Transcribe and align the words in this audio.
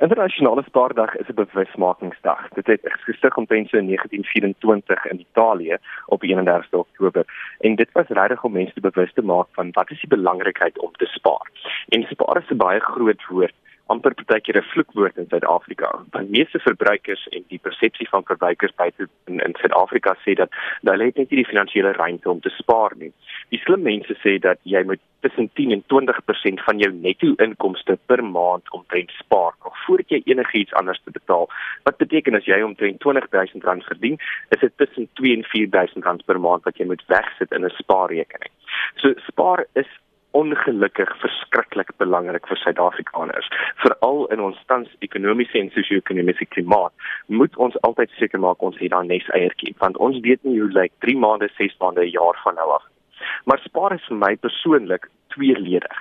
Internasionale 0.00 0.62
Spaardag 0.62 1.16
is 1.16 1.28
'n 1.28 1.34
bewusmakingsdag. 1.34 2.48
Dit 2.48 2.66
het 2.66 2.80
gestig 2.82 3.36
omtrent 3.36 3.68
so 3.68 3.76
in 3.76 3.86
1924 3.86 5.06
in 5.06 5.20
Italië 5.20 5.76
op 6.06 6.22
31 6.22 6.72
Oktober. 6.72 7.24
En 7.58 7.74
dit 7.74 7.92
was 7.92 8.06
regtig 8.08 8.44
om 8.44 8.52
mense 8.52 8.80
bewus 8.80 9.12
te 9.12 9.22
maak 9.22 9.46
van 9.52 9.68
wat 9.72 9.90
is 9.90 10.00
die 10.00 10.08
belangrikheid 10.08 10.78
om 10.78 10.92
te 10.92 11.06
spaar. 11.06 11.50
En 11.88 12.02
spaar 12.02 12.36
is 12.36 12.50
'n 12.50 12.56
baie 12.56 12.80
groot 12.80 13.26
woord 13.26 13.54
amper 13.92 14.14
partykeer 14.14 14.56
'n 14.60 14.70
vloekwoord 14.72 15.16
in 15.16 15.26
Suid-Afrika. 15.28 15.88
Want 16.10 16.30
meeste 16.30 16.58
verbruikers 16.58 17.26
en 17.28 17.44
die 17.48 17.58
persepsie 17.58 18.08
van 18.08 18.22
verbruikers 18.24 18.74
buite 18.74 19.08
in 19.26 19.40
in 19.40 19.54
Suid-Afrika 19.60 20.16
sê 20.24 20.34
dat 20.34 20.50
hulle 20.82 21.04
het 21.04 21.16
net 21.16 21.30
nie 21.30 21.42
die 21.42 21.52
finansiële 21.52 21.92
ruimte 21.92 22.30
om 22.30 22.40
te 22.40 22.50
spaar 22.50 22.92
nie. 22.96 23.12
Die 23.48 23.60
slim 23.64 23.82
mense 23.82 24.14
sê 24.24 24.38
dat 24.38 24.58
jy 24.62 24.82
moet 24.84 25.00
tussen 25.20 25.50
10 25.52 25.70
en 25.70 25.82
20% 25.86 26.62
van 26.66 26.78
jou 26.78 26.92
netto 26.92 27.34
inkomste 27.36 27.98
per 28.06 28.24
maand 28.24 28.70
omtrent 28.70 29.10
spaar 29.10 29.54
nog 29.64 29.76
voordat 29.84 30.08
jy 30.08 30.20
enigiets 30.24 30.72
anders 30.72 31.00
te 31.04 31.10
betaal. 31.10 31.48
Wat 31.82 31.96
beteken 31.96 32.34
as 32.34 32.44
jy 32.44 32.60
omtrent 32.62 33.02
R20000 33.04 33.88
verdien, 33.90 34.18
is 34.48 34.60
dit 34.60 34.72
tussen 34.76 35.08
2 35.12 35.36
en 35.36 35.46
R4000 35.48 36.24
per 36.24 36.40
maand 36.40 36.62
wat 36.62 36.76
jy 36.76 36.86
moet 36.86 37.04
wegsit 37.06 37.52
in 37.52 37.64
'n 37.64 37.78
spaarrekening. 37.80 38.52
So 38.96 39.14
spaar 39.26 39.66
is 39.72 39.90
ongelukkig 40.36 41.10
verskriklik 41.22 41.90
belangrik 41.96 42.46
vir 42.48 42.60
Suid-Afrikaners. 42.62 43.48
Veral 43.82 44.26
in 44.34 44.40
ons 44.40 44.58
tans 44.66 44.88
ekonomiese 45.06 45.58
en 45.58 45.70
sosio-ekonomiese 45.70 46.46
klimaat, 46.54 46.92
moet 47.26 47.56
ons 47.56 47.78
altyd 47.88 48.12
seker 48.18 48.40
maak 48.40 48.62
ons 48.62 48.78
het 48.78 48.92
daai 48.92 49.06
nes 49.06 49.28
eiertjie, 49.38 49.74
want 49.78 49.96
ons 49.96 50.20
weet 50.26 50.44
nie 50.44 50.60
hoe 50.60 50.70
lyk 50.72 50.92
3 51.04 51.16
maande, 51.16 51.48
6 51.56 51.78
maande, 51.80 52.04
'n 52.04 52.16
jaar 52.16 52.40
van 52.44 52.54
nou 52.54 52.70
af. 52.76 52.84
Maar 53.44 53.58
spaar 53.64 53.92
is 53.94 54.06
vir 54.08 54.16
my 54.16 54.36
persoonlik 54.36 55.08
tweeledig. 55.34 55.96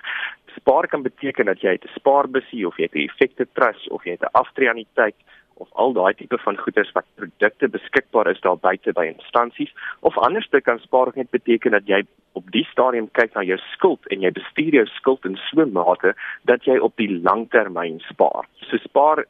Spaar 0.55 0.87
kan 0.87 1.01
beteken 1.01 1.45
dat 1.45 1.61
jy 1.61 1.73
'n 1.73 1.89
spaarbusie 1.95 2.67
of 2.67 2.77
jy 2.77 2.83
het 2.83 2.95
'n 2.95 3.07
effekte 3.09 3.47
trust 3.53 3.89
of 3.89 4.03
jy 4.03 4.11
het 4.11 4.21
'n 4.21 4.37
aftreeanniteit 4.41 5.15
of 5.63 5.67
al 5.73 5.93
daai 5.93 6.13
tipe 6.13 6.37
van 6.43 6.57
goederes 6.57 6.91
wat 6.95 7.05
produkte 7.15 7.67
beskikbaar 7.67 8.29
is 8.31 8.41
daar 8.45 8.57
buite 8.57 8.93
by 8.93 9.05
instansies 9.09 9.73
of 9.99 10.17
anderste 10.17 10.61
kan 10.61 10.79
spaar 10.79 11.11
net 11.15 11.29
beteken 11.31 11.71
dat 11.71 11.87
jy 11.87 12.03
op 12.37 12.51
die 12.53 12.65
stadium 12.71 13.09
kyk 13.19 13.33
na 13.35 13.43
jou 13.47 13.57
skuld 13.73 14.11
en 14.13 14.21
jy 14.25 14.31
bestuur 14.31 14.79
jou 14.79 14.85
skuld 14.97 15.25
in 15.25 15.39
so 15.49 15.61
'n 15.61 15.73
mate 15.73 16.13
dat 16.45 16.65
jy 16.65 16.77
op 16.77 16.95
die 16.97 17.09
langtermyn 17.09 17.99
spaar. 18.09 18.45
So 18.69 18.77
spaar 18.77 19.25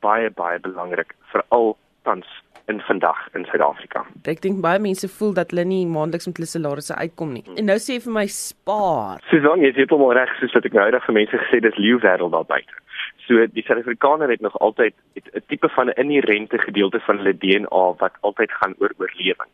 baie 0.00 0.30
baie 0.30 0.58
belangrik 0.58 1.14
veral 1.32 1.76
tans 2.02 2.26
in 2.70 2.80
vandag 2.80 3.18
in 3.34 3.44
Suid-Afrika. 3.50 4.04
Ek 4.30 4.42
dink 4.44 4.60
baie 4.64 4.78
mense 4.82 5.08
voel 5.18 5.32
dat 5.38 5.50
hulle 5.50 5.64
nie 5.66 5.82
maandeliks 5.90 6.28
met 6.30 6.38
hulle 6.38 6.50
salarisse 6.50 6.94
uitkom 6.94 7.32
nie. 7.36 7.42
En 7.58 7.66
nou 7.70 7.78
sê 7.82 7.96
jy 7.96 8.04
vir 8.06 8.16
my 8.18 8.26
spaar. 8.34 9.24
Susan, 9.30 9.64
jy 9.64 9.72
het 9.78 9.94
hom 9.94 10.06
reg 10.16 10.32
soos 10.38 10.54
wat 10.56 10.68
ek 10.68 10.76
nou 10.76 10.86
eendag 10.86 11.06
vir 11.08 11.18
mense 11.18 11.42
gesê 11.44 11.62
dis 11.64 11.80
leeu 11.82 11.98
wêreld 12.04 12.36
daar 12.36 12.46
buite. 12.52 12.78
So 13.26 13.46
die 13.56 13.64
Suid-Afrikaner 13.66 14.30
het 14.30 14.42
nog 14.46 14.56
altyd 14.66 14.94
'n 15.18 15.44
tipe 15.48 15.68
van 15.76 15.90
'n 15.90 15.98
inherente 16.02 16.58
gedeelte 16.58 17.00
van 17.06 17.18
hulle 17.18 17.38
DNA 17.42 17.84
wat 18.02 18.14
altyd 18.20 18.52
gaan 18.52 18.74
oor 18.78 18.92
oorlewing. 18.98 19.50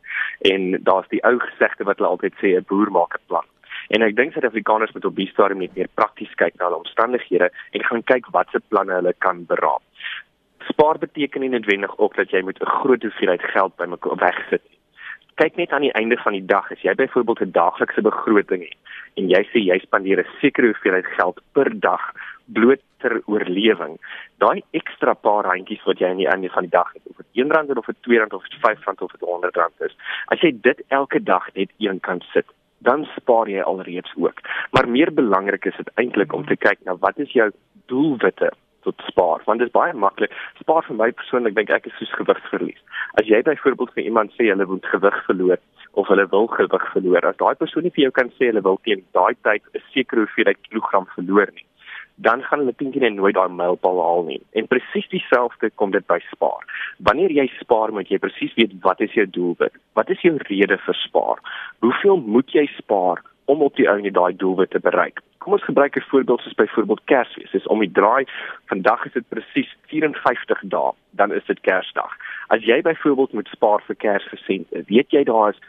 En 0.52 0.82
daar's 0.82 1.08
die 1.08 1.24
ou 1.24 1.38
gesegde 1.38 1.84
wat 1.84 1.98
hulle 1.98 2.14
altyd 2.14 2.34
sê 2.42 2.56
'n 2.56 2.68
boer 2.68 2.90
maak 2.90 3.14
'n 3.14 3.26
plan. 3.26 3.46
En 3.88 4.02
ek 4.02 4.16
dink 4.16 4.32
Suid-Afrikaners 4.32 4.92
moet 4.92 5.04
op 5.04 5.16
die 5.16 5.28
stadium 5.30 5.58
net 5.58 5.76
meer 5.76 5.88
prakties 5.94 6.34
kyk 6.34 6.54
na 6.58 6.64
hulle 6.64 6.82
omstandighede 6.82 7.50
en 7.70 7.84
gaan 7.84 8.02
kyk 8.02 8.26
watse 8.34 8.60
planne 8.68 8.92
hulle 8.92 9.14
kan 9.18 9.44
beraam. 9.46 9.82
Spaar 10.76 10.98
beteken 10.98 11.40
nie 11.40 11.48
noodwendig 11.48 11.98
ook 11.98 12.16
dat 12.16 12.30
jy 12.30 12.42
moet 12.44 12.58
'n 12.60 12.74
groot 12.78 13.02
hoeveelheid 13.02 13.42
geld 13.42 13.76
bymekaar 13.76 14.16
wegsit 14.16 14.62
nie. 14.68 14.78
Kyk 15.34 15.56
net 15.56 15.70
aan 15.72 15.80
die 15.80 15.92
einde 15.92 16.16
van 16.16 16.32
die 16.32 16.44
dag 16.44 16.70
as 16.72 16.80
jy 16.80 16.94
byvoorbeeld 16.94 17.40
'n 17.40 17.50
daaglikse 17.50 18.02
begroting 18.02 18.62
het 18.62 18.76
en 19.14 19.28
jy 19.28 19.42
sê 19.52 19.58
jy 19.64 19.78
spandeer 19.78 20.20
'n 20.20 20.28
sekere 20.40 20.66
hoeveelheid 20.66 21.06
geld 21.06 21.40
per 21.52 21.80
dag 21.80 22.12
bloot 22.44 22.80
ter 22.98 23.22
oorlewing. 23.24 23.96
Daai 24.38 24.62
ekstra 24.70 25.14
paar 25.14 25.44
randjies 25.44 25.84
wat 25.84 25.98
jy 25.98 26.08
aan 26.08 26.22
die 26.24 26.28
einde 26.28 26.48
van 26.48 26.62
die 26.62 26.76
dag 26.78 26.92
het, 26.92 27.02
of 27.06 27.16
dit 27.16 27.46
R1 27.46 27.76
of 27.76 27.86
R2 27.88 28.34
of 28.34 28.44
R5 28.44 29.02
of 29.02 29.12
R100 29.20 29.84
is, 29.86 29.96
as 30.26 30.40
jy 30.40 30.60
dit 30.60 30.82
elke 30.88 31.22
dag 31.22 31.54
net 31.54 31.70
een 31.78 32.00
kan 32.00 32.20
sit, 32.32 32.46
dan 32.78 33.08
spaar 33.16 33.48
jy 33.48 33.60
alreeds 33.60 34.12
ook. 34.16 34.40
Maar 34.70 34.88
meer 34.88 35.12
belangrik 35.12 35.64
is 35.64 35.76
dit 35.76 35.90
eintlik 35.94 36.32
om 36.32 36.46
te 36.46 36.56
kyk 36.56 36.78
na 36.84 36.96
wat 36.96 37.18
is 37.18 37.32
jou 37.32 37.50
doelwitte 37.86 38.52
tot 38.86 39.06
spaar 39.10 39.44
want 39.50 39.62
dit 39.62 39.68
is 39.70 39.76
baie 39.76 39.94
maklik 40.06 40.34
spaar 40.62 40.86
vir 40.88 41.00
my 41.02 41.10
persoonlik 41.20 41.56
dink 41.58 41.72
ek 41.78 41.88
is 41.90 41.96
soos 42.00 42.16
gewigsverlies 42.20 42.82
as 43.20 43.30
jy 43.32 43.42
byvoorbeeld 43.50 43.94
vir 43.98 44.10
iemand 44.10 44.34
sê 44.38 44.50
hulle 44.50 44.68
moet 44.72 44.90
gewig 44.94 45.22
verloor 45.28 45.62
of 46.02 46.10
hulle 46.12 46.26
wil 46.34 46.50
gewig 46.58 46.90
verloor 46.96 47.30
as 47.30 47.40
daai 47.44 47.54
persoon 47.62 47.88
nie 47.88 47.94
vir 47.98 48.06
jou 48.08 48.16
kan 48.20 48.34
sê 48.38 48.50
hulle 48.50 48.66
wil 48.68 48.82
teen 48.88 49.06
daai 49.18 49.34
tyd 49.48 49.62
'n 49.74 49.86
sekere 49.94 50.26
hoeveelheid 50.26 50.62
kilogram 50.68 51.10
verloor 51.16 51.52
nie 51.54 51.66
dan 52.16 52.42
gaan 52.42 52.58
hulle 52.58 52.74
teen 52.76 52.92
teen 52.92 53.14
nooit 53.14 53.34
daai 53.36 53.48
mylpaal 53.52 54.00
haal 54.00 54.22
nie. 54.24 54.40
En 54.56 54.66
presies 54.66 55.08
dieselfde 55.12 55.70
kom 55.74 55.90
dit 55.92 56.06
by 56.08 56.18
spaar. 56.32 56.64
Wanneer 57.08 57.30
jy 57.30 57.46
spaar, 57.60 57.92
moet 57.92 58.08
jy 58.08 58.18
presies 58.18 58.54
weet 58.56 58.72
wat 58.86 59.00
is 59.04 59.12
jou 59.12 59.26
doelwit? 59.30 59.74
Wat 59.92 60.10
is 60.10 60.22
jou 60.24 60.36
rede 60.48 60.78
vir 60.86 60.98
spaar? 61.02 61.42
Hoeveel 61.84 62.22
moet 62.24 62.56
jy 62.56 62.64
spaar 62.78 63.20
om 63.46 63.62
op 63.62 63.76
die 63.76 63.88
ou 63.90 63.96
net 64.00 64.14
daai 64.14 64.36
doelwit 64.36 64.70
te 64.70 64.80
bereik? 64.82 65.22
Kom 65.38 65.52
ons 65.52 65.64
gebruik 65.64 65.96
'n 65.96 66.08
voorbeeld 66.10 66.40
soos 66.40 66.54
byvoorbeeld 66.54 67.04
Kersfees. 67.04 67.50
Dis 67.50 67.66
om 67.66 67.78
die 67.78 67.92
draai. 67.92 68.24
Vandag 68.66 69.04
is 69.06 69.12
dit 69.12 69.28
presies 69.28 69.76
54 69.86 70.60
dae, 70.64 70.92
dan 71.10 71.32
is 71.32 71.44
dit 71.44 71.60
Kersdag. 71.60 72.12
As 72.48 72.64
jy 72.64 72.82
byvoorbeeld 72.82 73.32
moet 73.32 73.48
spaar 73.48 73.82
vir 73.86 73.96
Kersgesente, 73.96 74.82
weet 74.86 75.10
jy 75.10 75.24
daar 75.24 75.48
is 75.48 75.60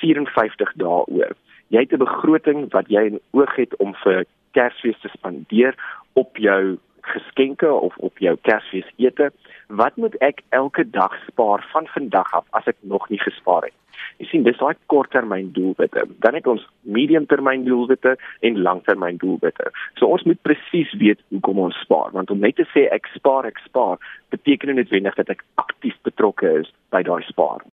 54 0.00 0.72
dae 0.76 1.04
oor. 1.06 1.32
Jy 1.68 1.80
het 1.80 1.92
'n 1.92 2.04
begroting 2.04 2.72
wat 2.72 2.88
jy 2.88 3.02
in 3.04 3.20
oog 3.30 3.56
het 3.56 3.76
om 3.76 3.94
vir 3.94 4.24
Kersfees 4.52 5.00
te 5.00 5.08
spandeer 5.08 5.74
op 6.12 6.36
jou 6.36 6.78
geskenke 7.00 7.72
of 7.72 7.96
op 7.96 8.18
jou 8.18 8.36
Kersfees 8.42 8.90
ete. 8.96 9.32
Wat 9.68 9.96
moet 9.96 10.14
ek 10.20 10.42
elke 10.48 10.90
dag 10.90 11.12
spaar 11.26 11.64
van 11.72 11.86
vandag 11.86 12.32
af 12.32 12.46
as 12.50 12.66
ek 12.66 12.76
nog 12.80 13.08
nie 13.08 13.20
gespaar 13.20 13.62
het? 13.62 13.76
Jy 14.22 14.28
sien, 14.30 14.44
dis 14.46 14.58
daai 14.60 14.76
korttermyn 14.92 15.50
doelwitte. 15.56 16.04
Dan 16.22 16.38
het 16.38 16.46
ons 16.50 16.62
mediumtermyn 16.96 17.64
doelwitte 17.66 18.14
en 18.46 18.60
langtermyn 18.62 19.18
doelwitte. 19.22 19.70
So 19.98 20.12
ons 20.14 20.22
moet 20.28 20.42
presies 20.46 20.92
weet 21.00 21.22
hoe 21.34 21.40
kom 21.46 21.58
ons 21.64 21.80
spaar, 21.82 22.12
want 22.14 22.30
om 22.30 22.42
net 22.44 22.60
te 22.60 22.68
sê 22.70 22.86
ek 22.94 23.10
spaar, 23.16 23.48
ek 23.50 23.58
spaar, 23.66 23.98
beteken 24.34 24.70
nie 24.70 24.82
noodwendig 24.82 25.18
dat 25.18 25.34
ek 25.34 25.42
aktief 25.62 25.98
betrokke 26.06 26.60
is 26.62 26.70
by 26.94 27.02
daai 27.06 27.22
spaar. 27.26 27.64